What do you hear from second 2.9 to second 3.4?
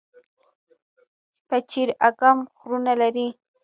لري؟